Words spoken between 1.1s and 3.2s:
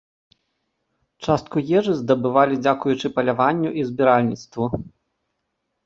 Частку ежы здабывалі дзякуючы